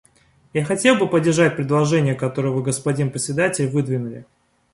Я 0.53 0.65
хотел 0.65 0.95
бы 0.95 1.07
поддержать 1.07 1.55
предложение, 1.55 2.15
которое 2.15 2.49
Вы, 2.49 2.63
господин 2.63 3.11
Председатель, 3.11 3.67
выдвинули. 3.69 4.25